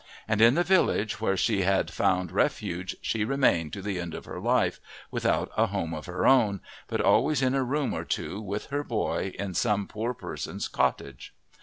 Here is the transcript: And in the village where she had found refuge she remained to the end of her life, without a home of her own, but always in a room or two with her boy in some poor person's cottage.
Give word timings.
And 0.27 0.41
in 0.41 0.55
the 0.55 0.63
village 0.63 1.21
where 1.21 1.37
she 1.37 1.61
had 1.61 1.91
found 1.91 2.31
refuge 2.31 2.95
she 3.03 3.23
remained 3.23 3.71
to 3.73 3.83
the 3.83 3.99
end 3.99 4.15
of 4.15 4.25
her 4.25 4.39
life, 4.39 4.79
without 5.11 5.51
a 5.55 5.67
home 5.67 5.93
of 5.93 6.07
her 6.07 6.25
own, 6.25 6.59
but 6.87 7.01
always 7.01 7.43
in 7.43 7.53
a 7.53 7.61
room 7.63 7.93
or 7.93 8.03
two 8.03 8.41
with 8.41 8.71
her 8.71 8.83
boy 8.83 9.31
in 9.37 9.53
some 9.53 9.85
poor 9.87 10.15
person's 10.15 10.67
cottage. 10.67 11.35